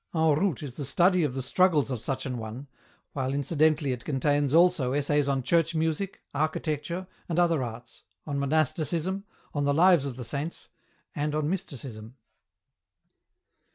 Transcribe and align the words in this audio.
"En 0.15 0.33
Route" 0.33 0.63
is 0.63 0.79
a 0.79 0.83
story 0.85 1.21
of 1.21 1.35
the 1.35 1.43
struggles 1.43 1.91
of 1.91 1.99
such 1.99 2.25
an 2.25 2.39
one, 2.39 2.65
while 3.13 3.35
incidentally 3.35 3.91
it 3.91 4.03
contains 4.03 4.51
also 4.51 4.93
essays 4.93 5.27
on 5.27 5.43
Church 5.43 5.75
music, 5.75 6.23
Architecture, 6.33 7.05
and' 7.29 7.37
other 7.39 7.61
Arts, 7.63 8.01
on 8.25 8.39
Monasticism, 8.39 9.25
on 9.53 9.65
the 9.65 9.75
Lives 9.75 10.07
of 10.07 10.15
the 10.15 10.25
Saints, 10.25 10.69
and 11.15 11.35
on 11.35 11.47
Mysticism. 11.47 12.15